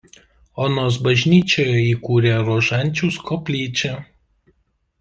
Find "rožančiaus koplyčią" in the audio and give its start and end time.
2.49-3.95